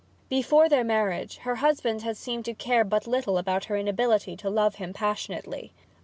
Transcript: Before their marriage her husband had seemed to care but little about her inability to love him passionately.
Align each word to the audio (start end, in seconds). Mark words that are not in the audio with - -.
Before 0.29 0.67
their 0.67 0.83
marriage 0.83 1.37
her 1.45 1.57
husband 1.57 2.01
had 2.01 2.17
seemed 2.17 2.43
to 2.45 2.55
care 2.55 2.83
but 2.83 3.05
little 3.05 3.37
about 3.37 3.65
her 3.65 3.77
inability 3.77 4.35
to 4.37 4.49
love 4.49 4.77
him 4.77 4.93
passionately. 4.93 5.73